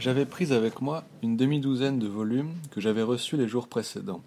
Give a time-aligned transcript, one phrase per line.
[0.00, 4.22] J'avais pris avec moi une demi-douzaine de volumes que j'avais reçus les jours précédents.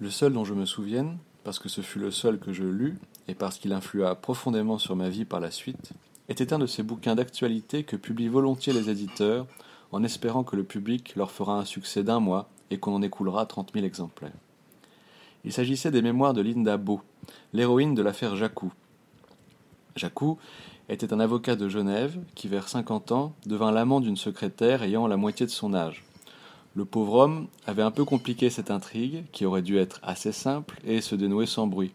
[0.00, 2.98] Le seul dont je me souvienne, parce que ce fut le seul que je lus,
[3.26, 5.92] et parce qu'il influa profondément sur ma vie par la suite,
[6.28, 9.46] était un de ces bouquins d'actualité que publient volontiers les éditeurs,
[9.92, 13.46] en espérant que le public leur fera un succès d'un mois et qu'on en écoulera
[13.46, 14.30] trente mille exemplaires.
[15.44, 17.00] Il s'agissait des mémoires de Linda Beau,
[17.54, 18.70] l'héroïne de l'affaire Jacou.
[19.96, 20.38] Jacou
[20.88, 25.16] était un avocat de Genève qui, vers cinquante ans, devint l'amant d'une secrétaire ayant la
[25.16, 26.04] moitié de son âge.
[26.74, 30.80] Le pauvre homme avait un peu compliqué cette intrigue, qui aurait dû être assez simple
[30.86, 31.92] et se dénouer sans bruit.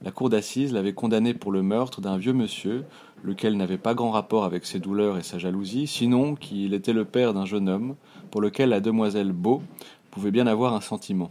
[0.00, 2.84] La cour d'assises l'avait condamné pour le meurtre d'un vieux monsieur,
[3.22, 7.04] lequel n'avait pas grand rapport avec ses douleurs et sa jalousie, sinon qu'il était le
[7.04, 7.96] père d'un jeune homme,
[8.30, 9.62] pour lequel la demoiselle Beau
[10.10, 11.30] pouvait bien avoir un sentiment.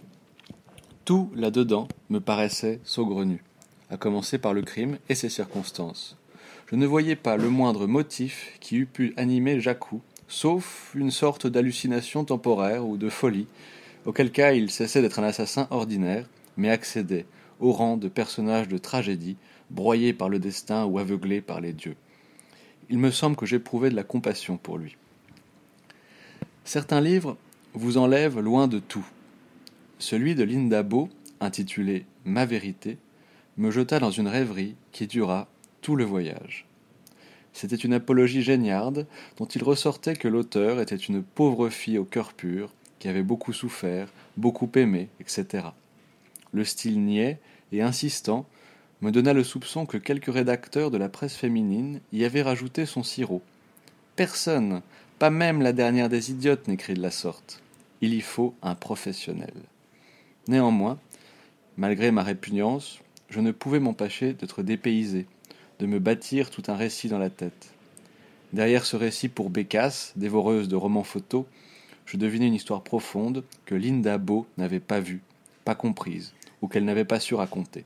[1.05, 3.43] Tout là-dedans me paraissait saugrenu,
[3.89, 6.17] à commencer par le crime et ses circonstances
[6.69, 11.47] je ne voyais pas le moindre motif qui eût pu animer Jacou, sauf une sorte
[11.47, 13.47] d'hallucination temporaire ou de folie,
[14.05, 17.25] auquel cas il cessait d'être un assassin ordinaire, mais accédait
[17.61, 19.37] au rang de personnage de tragédie,
[19.69, 21.95] broyé par le destin ou aveuglé par les dieux.
[22.89, 24.97] Il me semble que j'éprouvais de la compassion pour lui.
[26.65, 27.37] Certains livres
[27.73, 29.07] vous enlèvent loin de tout.
[29.99, 30.85] Celui de Linda
[31.39, 32.97] intitulé Ma vérité,
[33.57, 35.47] me jeta dans une rêverie qui dura
[35.81, 36.65] tout le voyage.
[37.53, 42.33] C'était une apologie géniarde dont il ressortait que l'auteur était une pauvre fille au cœur
[42.33, 45.69] pur, qui avait beaucoup souffert, beaucoup aimé, etc.
[46.51, 47.39] Le style niais
[47.71, 48.45] et insistant
[49.01, 53.03] me donna le soupçon que quelques rédacteurs de la presse féminine y avaient rajouté son
[53.03, 53.41] sirop.
[54.15, 54.81] Personne,
[55.19, 57.61] pas même la dernière des idiotes, n'écrit de la sorte.
[58.01, 59.53] Il y faut un professionnel.
[60.47, 60.99] Néanmoins,
[61.75, 65.25] malgré ma répugnance, je ne pouvais m'empêcher d'être dépaysé,
[65.79, 67.73] de me bâtir tout un récit dans la tête.
[68.53, 71.45] Derrière ce récit pour Bécasse, dévoreuse de romans photos,
[72.05, 75.21] je devinais une histoire profonde que Linda Beau n'avait pas vue,
[75.65, 77.83] pas comprise, ou qu'elle n'avait pas su raconter.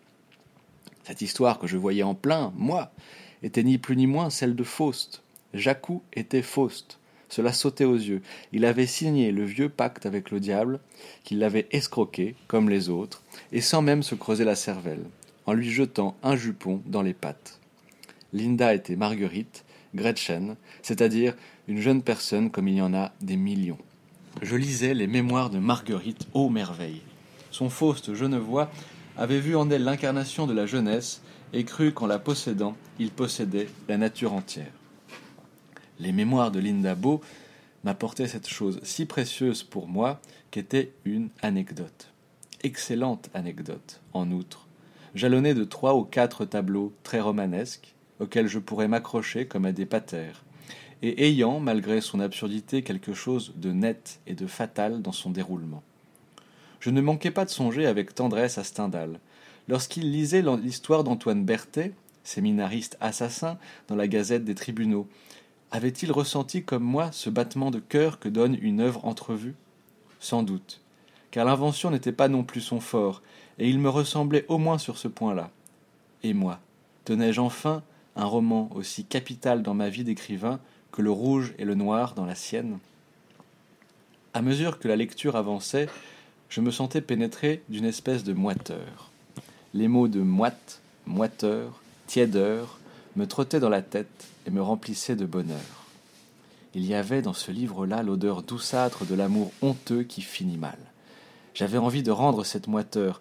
[1.03, 2.91] Cette histoire que je voyais en plein, moi,
[3.41, 5.23] était ni plus ni moins celle de Faust.
[5.55, 6.99] Jacou était Faust.
[7.27, 8.21] Cela sautait aux yeux.
[8.51, 10.79] Il avait signé le vieux pacte avec le diable,
[11.23, 15.05] qu'il l'avait escroqué, comme les autres, et sans même se creuser la cervelle,
[15.45, 17.59] en lui jetant un jupon dans les pattes.
[18.33, 21.35] Linda était Marguerite, Gretchen, c'est-à-dire
[21.67, 23.77] une jeune personne comme il y en a des millions.
[24.41, 27.01] Je lisais les mémoires de Marguerite, ô merveille.
[27.51, 28.71] Son Faust genevois
[29.17, 31.21] avait vu en elle l'incarnation de la jeunesse
[31.53, 34.71] et cru qu'en la possédant, il possédait la nature entière.
[35.99, 37.21] Les mémoires de Linda Beau
[37.83, 42.11] m'apportaient cette chose si précieuse pour moi qu'était une anecdote.
[42.63, 44.67] Excellente anecdote, en outre,
[45.15, 49.85] jalonnée de trois ou quatre tableaux très romanesques, auquel je pourrais m'accrocher comme à des
[49.85, 50.43] patères,
[51.01, 55.83] et ayant, malgré son absurdité, quelque chose de net et de fatal dans son déroulement.
[56.79, 59.19] Je ne manquais pas de songer avec tendresse à Stendhal.
[59.67, 63.57] Lorsqu'il lisait l'histoire d'Antoine Berthet, séminariste assassin,
[63.87, 65.07] dans la Gazette des tribunaux,
[65.71, 69.55] avait-il ressenti comme moi ce battement de cœur que donne une œuvre entrevue?
[70.19, 70.81] Sans doute,
[71.31, 73.21] car l'invention n'était pas non plus son fort,
[73.57, 75.49] et il me ressemblait au moins sur ce point-là.
[76.23, 76.59] Et moi,
[77.05, 77.83] tenais-je enfin
[78.15, 80.59] un roman aussi capital dans ma vie d'écrivain
[80.91, 82.79] que le rouge et le noir dans la sienne?
[84.33, 85.89] À mesure que la lecture avançait,
[86.49, 89.09] je me sentais pénétré d'une espèce de moiteur.
[89.73, 92.79] Les mots de moite, moiteur, tièdeur
[93.15, 95.85] me trottaient dans la tête et me remplissaient de bonheur.
[96.73, 100.77] Il y avait dans ce livre-là l'odeur douceâtre de l'amour honteux qui finit mal.
[101.53, 103.19] J'avais envie de rendre cette moiteur,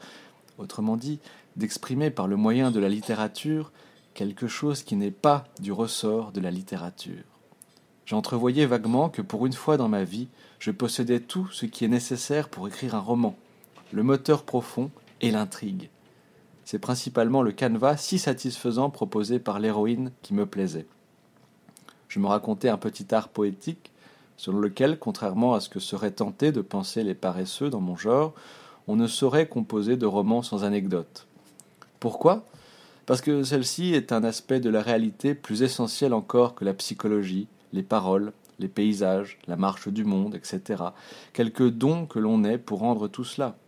[0.58, 1.18] autrement dit,
[1.56, 3.72] d'exprimer par le moyen de la littérature
[4.14, 7.24] quelque chose qui n'est pas du ressort de la littérature.
[8.06, 11.88] J'entrevoyais vaguement que pour une fois dans ma vie, je possédais tout ce qui est
[11.88, 13.36] nécessaire pour écrire un roman,
[13.92, 15.90] le moteur profond et l'intrigue.
[16.64, 20.86] C'est principalement le canevas si satisfaisant proposé par l'héroïne qui me plaisait.
[22.08, 23.90] Je me racontais un petit art poétique,
[24.40, 28.32] selon lequel, contrairement à ce que seraient tentés de penser les paresseux dans mon genre,
[28.88, 31.26] on ne saurait composer de romans sans anecdotes.
[31.98, 32.46] Pourquoi?
[33.04, 37.48] Parce que celle-ci est un aspect de la réalité plus essentiel encore que la psychologie,
[37.74, 40.84] les paroles, les paysages, la marche du monde, etc.
[41.34, 43.58] Quelques dons que l'on ait pour rendre tout cela.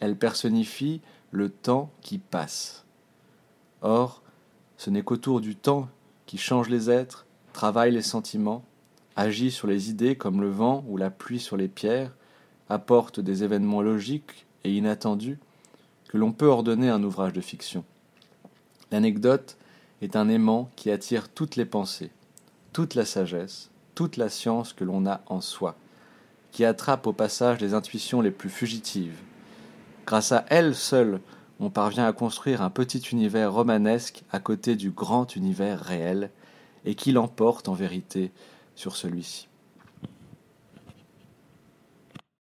[0.00, 2.84] Elle personnifie le temps qui passe.
[3.80, 4.22] Or,
[4.76, 5.86] ce n'est qu'autour du temps
[6.26, 8.64] qui change les êtres, travaille les sentiments,
[9.16, 12.12] agit sur les idées comme le vent ou la pluie sur les pierres,
[12.68, 15.38] apporte des événements logiques et inattendus,
[16.08, 17.84] que l'on peut ordonner un ouvrage de fiction.
[18.92, 19.56] L'anecdote
[20.02, 22.10] est un aimant qui attire toutes les pensées,
[22.72, 25.76] toute la sagesse, toute la science que l'on a en soi,
[26.52, 29.18] qui attrape au passage les intuitions les plus fugitives.
[30.06, 31.20] Grâce à elle seule,
[31.58, 36.30] on parvient à construire un petit univers romanesque à côté du grand univers réel,
[36.84, 38.30] et qui l'emporte en vérité
[38.76, 39.48] sur celui-ci.